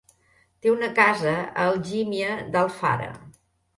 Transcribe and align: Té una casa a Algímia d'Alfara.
Té 0.65 0.71
una 0.75 0.87
casa 0.99 1.33
a 1.41 1.67
Algímia 1.75 2.33
d'Alfara. 2.57 3.11